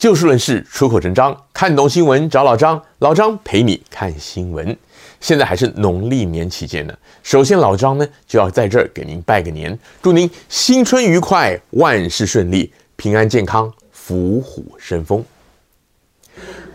[0.00, 4.74] 就事论事，出口成章，看懂新闻找老张，老张陪你看新闻。
[5.20, 15.22] 现在还是农历年期间呢，首先老张呢就要在这儿给您拜个年，祝您新春愉快，万事顺利，平安健康，虎虎生风。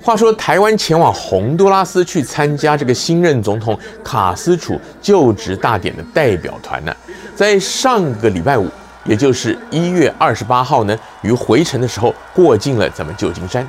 [0.04, 6.96] 话说，台湾前往洪都拉斯去参加这个新任总统卡斯楚就职大典的代表团呢，
[7.36, 8.70] 在上个礼拜五，
[9.05, 13.68] 也就是一月二十八号呢，于回程的时候过境了咱们旧金山。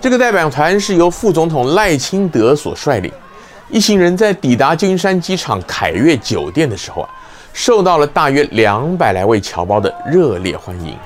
[0.00, 3.12] 这个代表团是由副总统赖清德所率领，
[3.68, 7.10] 一行人在抵达旧金山机场凯悦酒店的时候啊，
[7.52, 10.96] 受到了大约两百来位侨胞的热烈欢迎。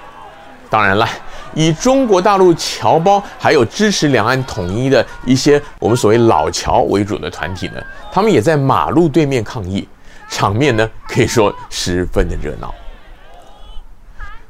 [0.71, 1.09] 当然了。
[1.57, 7.75] 以中国大陆侨胞还有支持两岸统一的一些我们所谓老侨为主的团体呢，
[8.11, 9.87] 他们也在马路对面抗议，
[10.29, 12.75] 场面呢可以说十分的热闹。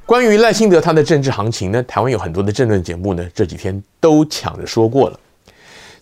[0.06, 5.18] 关于赖清德他的政治行情呢，台湾有很多的政论节目呢，这几天都抢着说过了。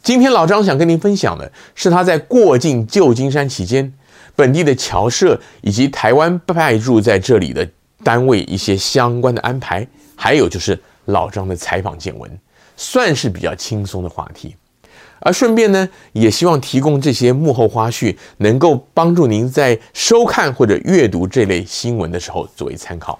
[0.02, 3.92] 今天老张想跟您分享的是他在过境旧金山期间，
[4.34, 7.66] 本地的侨社以及台湾派驻在这里的
[8.02, 10.78] 单位一些相关的安排，还有就是。
[11.06, 12.30] 老张的采访见闻，
[12.76, 14.54] 算是比较轻松的话题，
[15.18, 23.18] 而顺便呢，也希望提供这些幕后花絮，能够帮助您在收看或者阅读这类新闻的时候作为参考。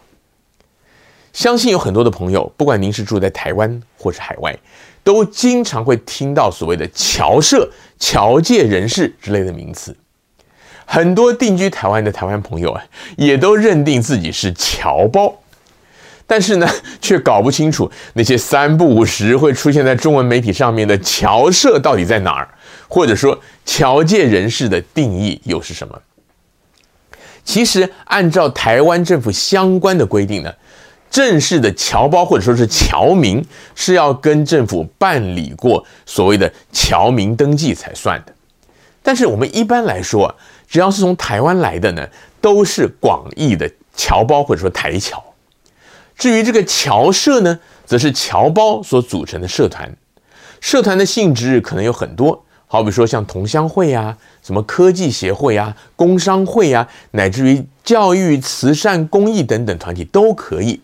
[1.33, 4.57] 相信有很多的朋友，不管您是住在台湾或是海外，
[5.03, 9.97] 都经常会听到所谓的侨社、侨界人士之类的名词。
[10.85, 12.85] 很多定居台湾的台湾朋友啊，
[13.17, 15.35] 也都认定自己是侨胞。
[16.27, 16.69] 但是呢，
[17.01, 22.49] 却搞不清楚那些三不五时会出现在中文媒体上面的侨社到底在哪儿，
[22.89, 25.99] 或者说侨界人士的定义又是什么？
[27.45, 30.55] 其实，按照台湾政府相关的规定呢，
[31.13, 38.33] 正式的侨胞或者说是侨民是要跟政府办理过所谓的侨民登记才算的。
[39.03, 40.35] 但是我们一般来说，
[40.67, 42.09] 只要是从台湾来的呢，
[42.41, 45.23] 都是广义的侨胞或者说台侨。
[46.17, 49.95] 至于这个侨社呢，则是侨胞所组成的社团，
[50.61, 60.81] 社团的性质可能有很多，好比说像同乡会啊、什么科技协会啊、工商会啊，乃至于教育、慈善、公益等等团体都可以。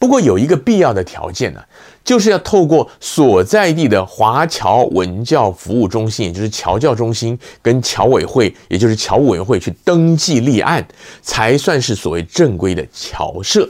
[0.00, 1.62] 不过有一个必要的条件呢，
[2.02, 10.82] 就是要透过所在地的华侨文教服务中心，也就是侨教中心，跟侨委会，也就是侨务委员会去登记立案，
[11.20, 13.68] 才算是所谓正规的侨社。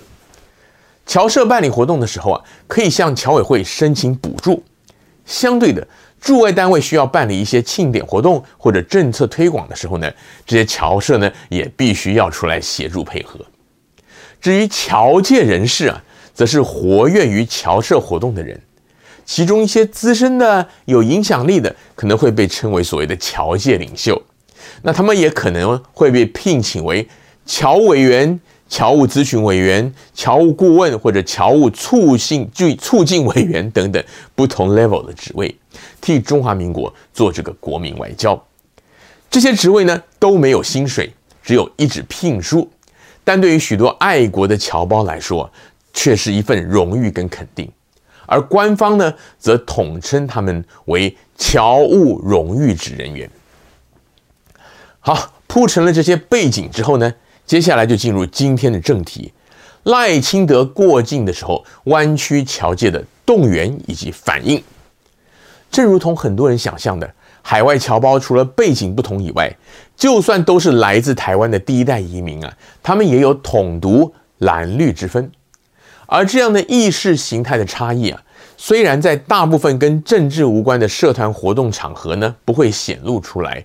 [1.05, 4.63] 侨社办理活动的时候啊，可以向侨委会申请补助。
[5.27, 5.85] 相对的，
[6.21, 10.09] 驻外单位需要办理一些庆典活动或者政策推广的时候呢，
[10.47, 13.41] 这些侨社呢也必须要出来协助配合。
[14.41, 16.03] 至于侨界人士啊，
[16.41, 18.59] 则是活跃于侨社活动的人，
[19.27, 24.23] 其中一些资深的、有影响力的，可能会被称为所谓的侨界领袖。
[24.81, 27.07] 那他们也可能会被聘请为
[27.45, 28.41] 侨委员。
[28.71, 32.49] 侨务咨询委员、侨务顾问或者侨务促进
[32.79, 34.03] 促进委员等等
[34.35, 35.55] 不同 level 的职位，
[36.01, 38.43] 替中华民国做这个国民外交。
[39.29, 41.13] 这些职位呢都没有薪水，
[41.43, 42.67] 只有一纸聘书。
[43.23, 45.49] 但对于许多爱国的侨胞来说，
[45.93, 47.71] 却是一份荣誉跟肯定。
[48.27, 53.29] 而官方呢，则统称他们为侨务荣誉职人员。
[55.01, 57.13] 好，铺陈了这些背景之后呢，
[57.45, 59.33] 接下来就进入今天的正题，
[59.83, 64.63] 赖清德过境的时候，湾区侨界的动员以及反应。
[65.71, 67.13] 正如同很多人想象的，
[67.43, 69.53] 海外侨胞除了背景不同以外，
[69.97, 75.33] 就算都是来自台湾的第一代移民啊，他们也有统独蓝绿之分。
[76.11, 78.21] 而这样的意识形态的差异啊，
[78.57, 83.65] 虽然在大部分跟政治无关的社团活动场合呢，不会显露出来。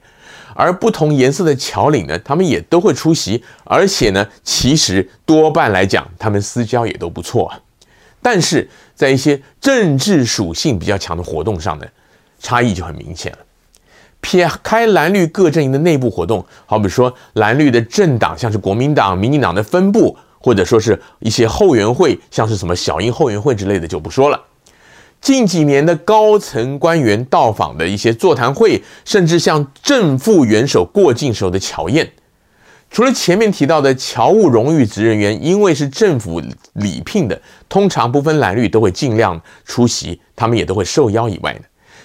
[0.53, 7.59] 而不同颜色的侨领呢，他们也都会出席，而且呢，其实多半来讲，他们私交也都不错啊。
[8.21, 11.85] 但是在一些政治属性比较强的活动上呢，
[12.39, 13.39] 差异就很明显了。
[14.21, 24.39] 撇开蓝绿各阵营的内部活动，好比说蓝绿的政党，像是国民党、民进党的分部，或者说是一些后援会，像是什么小英后援会之类的，就不说了。
[25.19, 32.07] 近几年的高层官员到访的一些座谈会，甚至像正副元首过境时候的乔宴，
[32.91, 36.39] 除了前面提到的侨务荣誉职人员，因为是政府
[36.73, 41.61] 礼聘的，通常不分蓝绿都会尽量出席，他们也都会受邀以外呢，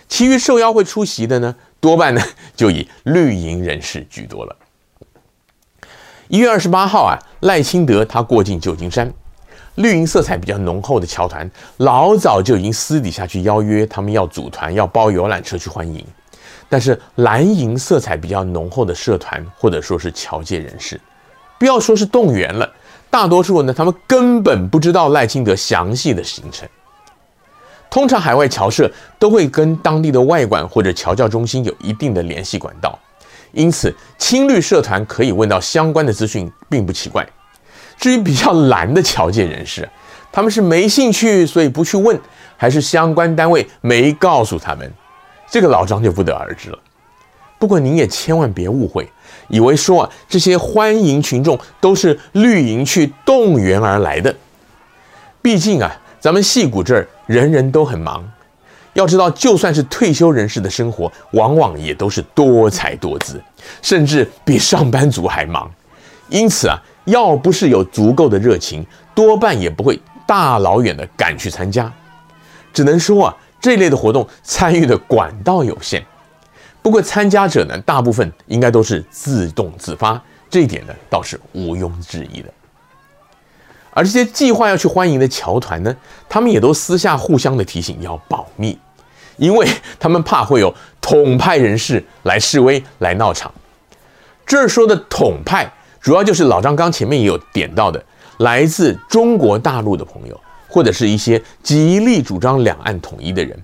[0.09, 2.23] 其余受邀会出席的呢，多半呢
[2.57, 4.57] 就以绿营人士居多了。
[6.31, 9.13] 一月二十八号啊，赖清德他过境旧金山。
[9.75, 16.07] 绿营色彩比较浓厚的侨团，老早就已经私底下去邀约他们要组团，要包游览车去欢迎。
[16.69, 21.01] 但是蓝营色彩比较浓厚的社团，或者说是侨界人士，
[21.59, 22.71] 不要说是动员了，
[23.11, 26.69] 大多数呢，他们根本不知道赖清德详细的行程。
[27.91, 28.89] 通常海外侨社
[29.19, 32.97] 都会跟当地的外馆或者侨教中心有一定的联系管道，
[33.53, 37.27] 因此青绿社团可以问到相关的资讯并不奇怪。
[37.99, 39.89] 至于比较蓝的侨界人士，
[40.33, 42.19] 他们是没兴趣，所以不去问，
[42.57, 44.93] 还是相关单位没告诉他们，
[45.51, 46.79] 这个老张就不得而知了。
[47.59, 49.09] 不过您也千万别误会，
[49.49, 54.35] 以为说啊这些欢迎群众都是绿营去动员而来的，
[55.43, 55.91] 毕竟啊。
[56.21, 58.23] 咱们戏谷这儿人人都很忙，
[58.95, 63.41] 要知道，就算是退休人士的生活，往往也都是多才多姿，
[63.83, 65.71] 甚至比上班族还忙。
[66.29, 68.85] 因此啊，要不是有足够的热情，
[69.15, 71.93] 多半也不会大老远的赶去参加。
[72.73, 76.05] 只能说啊，这类的活动参与的管道有限。
[76.83, 82.49] 不过参加者呢，大部分应该都是自动自发，这一点呢，倒是毋庸置疑的。
[84.01, 85.95] 而这些计划要去欢迎的侨团呢，
[86.27, 88.79] 他们也都私下互相的提醒要保密，
[89.37, 89.69] 因为
[89.99, 93.53] 他们怕会有统派人士来示威、来闹场。
[94.47, 95.71] 这儿说的统派，
[96.01, 98.03] 主要就是老张刚前面也有点到的，
[98.39, 103.55] 来自中国大陆的朋友，或者是一些极力主张两岸统一的人，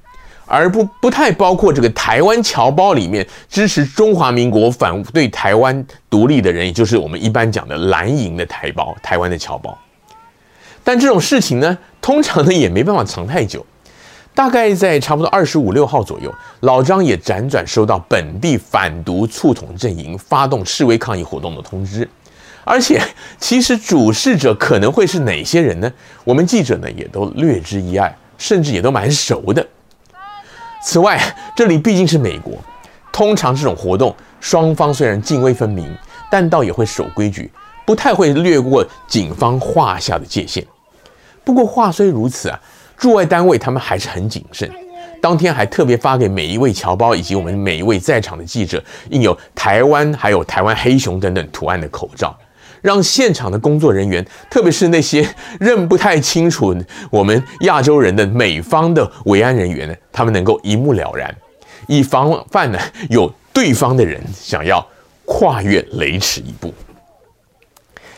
[0.44, 9.74] 而不不太包括这个台湾侨胞里面支持中华民国、反对台湾独立的人，也就是我们一般讲的蓝营的台胞、台湾的侨胞。
[10.86, 13.66] 但这种事情呢，通常呢也没办法藏太久。
[14.32, 22.08] 大概在差不多二十五六号左右，老张也辗转收到本地反毒促统阵营发动示威抗议活动的通知。
[22.62, 23.02] 而且，
[23.40, 25.92] 其实主事者可能会是哪些人呢？
[26.22, 29.66] 我们记者呢也都略知一二，甚至也都蛮熟的。
[30.84, 31.20] 此外，
[31.56, 32.52] 这里毕竟是美国，
[33.10, 35.92] 通常这种活动双方虽然泾渭分明，
[36.30, 37.50] 但倒也会守规矩，
[37.84, 40.64] 不太会略过警方画下的界限。
[41.46, 42.60] 不过话虽如此啊，
[42.96, 44.68] 驻外单位他们还是很谨慎。
[45.22, 52.36] 当天还特别发给每一位侨胞以及我们每一位在场的记者，印有台湾还有台湾黑熊等等图案的口罩，
[52.82, 55.24] 让现场的工作人员，特别是那些
[55.60, 56.76] 认不太清楚
[57.10, 61.32] 我们亚洲人的美方的维安人员呢，他们能够一目了然，
[61.86, 62.78] 以防范呢
[63.08, 64.84] 有对方的人想要
[65.24, 66.74] 跨越雷池一步。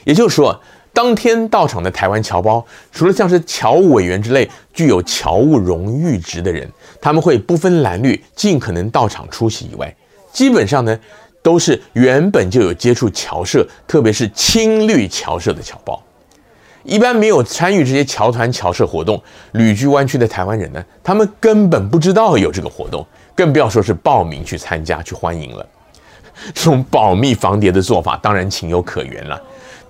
[0.04, 0.58] 也就是说。
[0.98, 6.68] 当天到场的台湾侨胞，除了像是侨务委员之类具有侨务荣誉职的人，
[7.00, 9.94] 他们会不分蓝绿，尽可能到场出席以外，
[10.32, 10.98] 基本上呢，
[11.40, 16.02] 都是原本就有接触侨社，特别是青绿侨社的侨胞。
[16.82, 19.22] 一般没有参与这些侨团侨社活动，
[19.52, 23.06] 旅居湾区的台湾人呢，他们根本不知道有这个活动，
[23.36, 25.64] 更不要说是报名去参加去欢迎了。
[26.52, 29.40] 这种保密防谍的做法，当然情有可原了。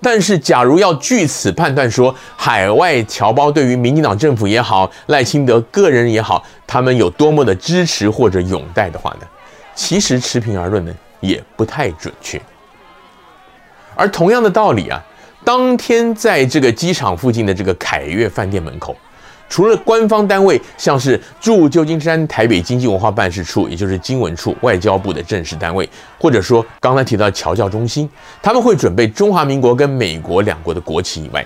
[0.01, 9.27] 但是，假如要据此判断说海外侨胞对于民进党政府也好，赖清德个人也好，他们有多么的支持或者拥戴的话呢？
[9.75, 12.41] 其实持平而论呢，也不太准确。
[13.95, 15.03] 而同样的道理啊，
[15.43, 18.95] 当天在这个机场附近的这个凯悦饭店门口。
[19.49, 25.89] 除了官方单位，像是驻旧金山台北经济文化办事处，也就是经文处，外交部的正式单位，
[26.19, 28.07] 或者说刚才提到侨教中心，
[28.41, 31.43] 他们会准备中华民国跟美国两国的国旗以外，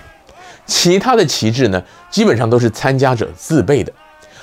[0.66, 3.90] 其他的旗帜呢，基本上都是参加者自备的，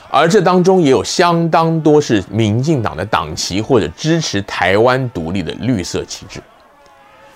[0.10, 6.42] 而这当中也有相当多是民进党的党旗或者支持台湾独立的绿色旗帜。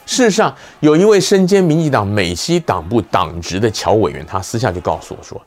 [0.07, 5.41] 事实上，有一位身兼民进党美西党部党职的侨委员，他私下就告诉我说，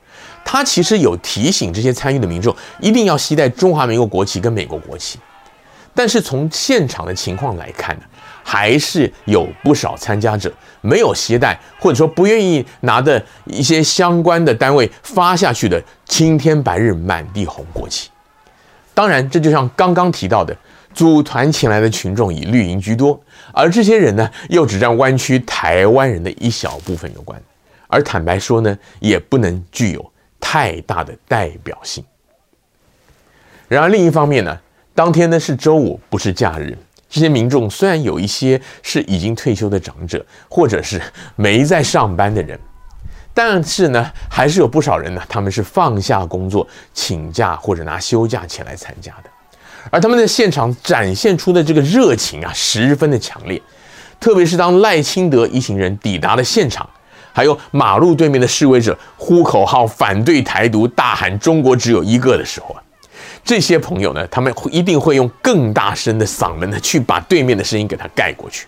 [0.50, 5.18] 他其实有提醒这些参与的民众一定要携带中华民国国旗跟美国国旗，
[5.94, 8.02] 但是从现场的情况来看呢，
[8.42, 10.50] 还是有不少参加者
[10.80, 18.08] 没有携带，或者说不愿意拿的一些相关的单位发下去的青天白日满地红国旗。
[18.94, 20.56] 当然，这就像刚刚提到的。
[20.94, 23.20] 组团请来的群众以绿营居多，
[23.52, 27.40] 而这些人呢，又只占湾区台湾人的一小部分有关，
[27.86, 30.12] 而坦白说呢，也不能具有
[30.50, 32.02] 太大的代表性。
[33.68, 34.58] 然而另一方面呢，
[34.94, 36.74] 当天呢是周五，不是假日，
[37.06, 40.98] 这些民众虽然有一些是已经退休的长者，或者是
[41.36, 42.58] 没在上班的人，
[43.34, 49.28] 但是呢，还是有不少人呢，他们是放下工作，请假或者拿休假前来参加的。
[49.90, 53.60] 而他们在现场展现出的这个热情啊，十分的强烈。
[54.18, 56.88] 特别是当赖清德一行人抵达了现场，
[57.38, 62.82] 还有马路对面的示威者呼口号反对台独，大喊“中国只有一个”的时候啊，
[63.44, 68.66] 这些朋友呢，他们一定会用更大声的嗓门呢，去把对面的声音给他盖过去。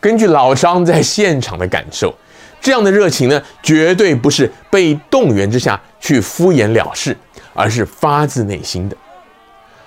[0.00, 2.12] 根据老张在现场的感受，
[2.60, 7.16] 这样的热情呢，绝对不是被动员之下去敷衍了事，
[7.54, 8.96] 而是发自内心的。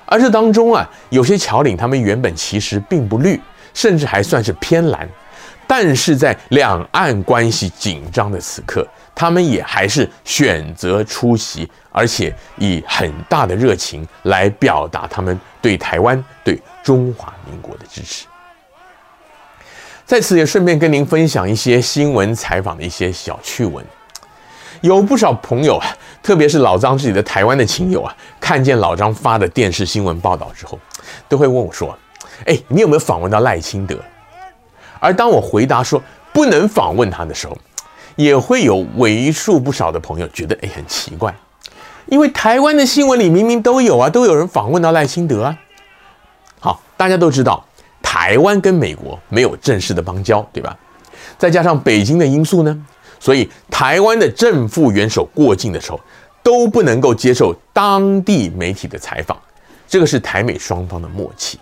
[0.05, 3.37] 而这当中啊，有些侨领他们原本其实并不绿，
[3.73, 5.05] 甚至还算是偏蓝，
[5.67, 18.25] 但是在两岸关系紧张的此刻，他们也还是选择出席，而且以很大的热情来表达他们对台湾、对中华民国的支持。
[20.05, 23.83] 在此也顺便跟您分享一些新闻采访的一些小趣闻。
[24.81, 25.87] 有不少朋友啊，
[26.21, 30.79] 特别是老张自己的台湾的亲友啊，看见老张发的电视新闻报道之后，
[31.27, 31.97] 都会问我说
[32.45, 33.97] ：“哎，你有没有访问到赖清德？”
[35.05, 36.01] 而当我回答说
[36.33, 37.55] 不能访问他的时候，
[38.15, 41.33] 也会有为数不少的朋友觉得哎很奇怪，
[42.07, 45.57] 因为台湾的新闻里明明都有啊，都有人访问到赖清德啊。
[46.59, 47.63] 好，大家都知道。
[48.01, 50.75] 台湾跟美国没有正式的邦交，对吧？
[51.37, 52.85] 再加上北京的因素呢，
[53.19, 55.99] 所以台湾的正副元首过境的时候
[56.41, 59.37] 都不能够接受当地媒体的采访，
[59.87, 61.59] 这个是台美双方的默契。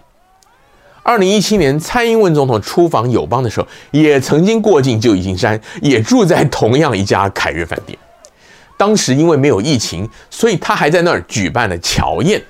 [1.04, 7.98] 二零一七年蔡英文总统出访友邦的时候，也曾经过境旧金山，也住在同样一家凯悦饭店。
[8.78, 12.42] 当时因为没有疫情，所以他还在那儿举办了侨宴。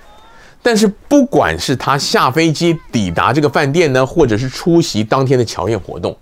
[0.62, 6.16] 但是，不管是他下飞机抵达这个饭店呢，或者是出席当天的侨宴活动，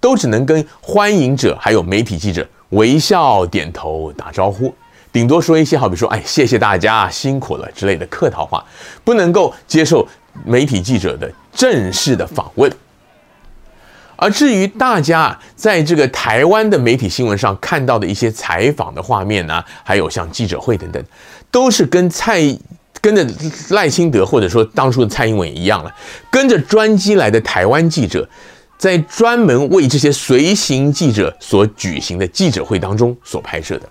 [0.00, 4.72] 都只能跟欢迎者还有媒体记者微笑点头打招呼，
[5.12, 8.64] 顶多说一些好比说“哎，谢谢大家辛苦了”之类的客套话，
[9.04, 10.08] 不能够接受
[10.44, 12.70] 媒体记者的正式的访问。
[14.16, 21.02] 而至于大家在这个台湾的媒体新闻上看到的一些采访的画面啊，还有像记者会等等，
[21.50, 22.58] 都是跟蔡。
[23.00, 23.24] 跟着
[23.70, 25.94] 赖清德，或者说当初的蔡英文一样了，
[26.32, 28.28] 跟着专机来的台湾记者，
[28.76, 33.88] 在专门为这些随行记者所举行的记者会当中所拍摄的，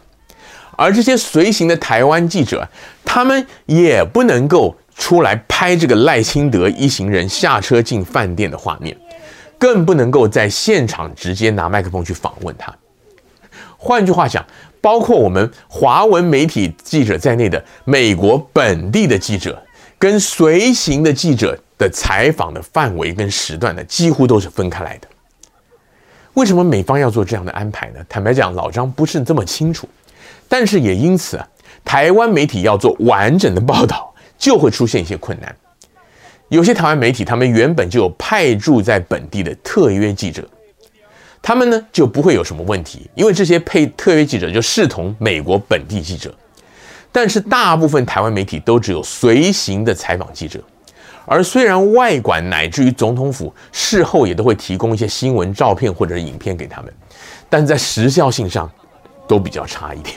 [0.75, 2.67] 而这些随行的台湾记者，
[3.05, 8.97] 他们也不能够出来拍这个赖清德一行人下车进饭店的画面，
[9.57, 12.75] 更不能够在现场直接拿麦克风去访问他。
[13.77, 14.45] 换句话讲。
[14.79, 19.61] 包括我们华文媒体记者在内的美国本地的记者，
[19.97, 25.07] 跟随行的记者的采访的范围跟时段呢，几乎都是分开来的。
[26.35, 27.99] 为什么美方要做这样的安排呢？
[28.07, 29.89] 坦白讲，老张不是这么清楚。
[30.47, 31.47] 但是也因此啊，
[31.83, 34.06] 台湾媒体要做完整的报道，
[34.37, 35.55] 就会出现一些困难。
[36.49, 40.47] 有些台湾媒体他们原本就有派驻在本地的特约记者。
[41.41, 46.33] 他们呢就不会有什么问题，因为这些配特约记者就视同美国本地记者。
[47.11, 50.61] 但是大部分台湾媒体都只有随行的采访记者，
[51.25, 56.93] 而虽然外管乃至于总统府事后也都会提供一些新闻照片或者影片给他们，
[57.49, 58.69] 但在时效性上
[59.27, 60.15] 都比较差一点。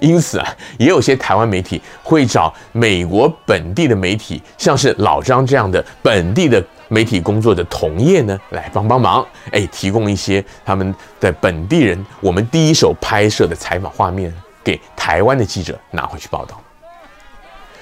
[0.00, 6.64] 因此啊，也有些台湾媒体会找美国本地的媒体，像是老张这样的本地的。
[6.88, 16.62] 媒体工作的同业呢，来帮帮忙，哎，提供一些他们在本地人我们第一手拍摄的采访画面给台湾的记者拿回去报道。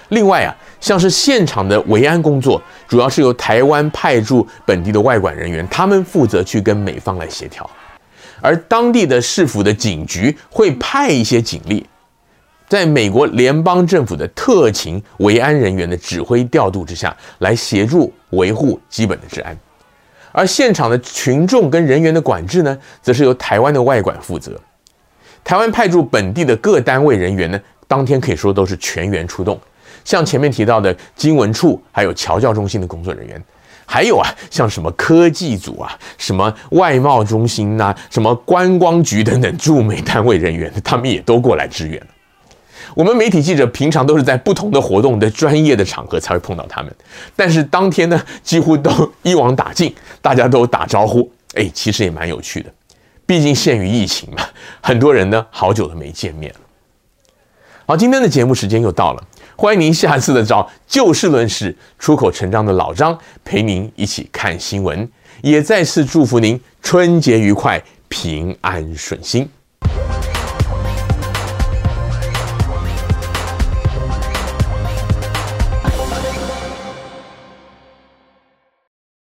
[0.09, 2.59] 另外啊，像是现场的维安工作，
[2.89, 7.69] 主要是由台湾派驻本地的外管人员，他们负责去跟美方来协调，
[8.41, 11.87] 而当地的市府的警局会派一些警力。
[12.69, 19.57] 在美国联邦政府的特勤维安人员的指挥调度之下，来协助维护基本的治安，
[20.33, 24.59] 而现场的群众跟人员的管制呢，则是由台湾的外管负责。
[25.45, 29.61] 台湾派驻本地的各单位人员呢，当天可以说都是全员出动，
[30.03, 33.41] 像前面提到的经文处，还有侨教中心的工作人员，
[33.85, 42.03] 还有啊，像什么科技组啊，什么外贸中心呐、什么观光局等等驻美单位人员，他们也都过来支援。
[42.95, 46.95] 我们媒体记者平常都是在不同的活动的专业的场合才会碰到他们，
[47.35, 52.73] 但是当天呢，几乎都一网打尽，大家都打招呼，哎，其实也蛮有趣的。
[53.27, 54.45] 毕竟限于疫情嘛，
[54.83, 56.61] 很多人呢好久都没见面了。
[57.87, 59.23] 好，今天的节目时间又到了，
[59.57, 65.09] 欢迎您下次的找就事论事、出口成章的老张陪您一起看新闻，
[65.43, 69.49] 也再次祝福您春节愉快、平安顺心。